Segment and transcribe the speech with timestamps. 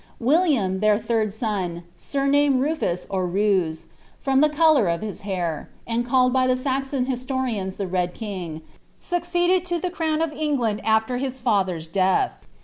[0.19, 3.85] William, their third son, surnamed Rufus or Rous,'
[4.19, 8.15] from the colour of Ills liair, and called by die Saxon historians the ^ Red
[8.15, 8.63] King,''
[8.97, 12.31] succeeded to the crown of England after his father's death.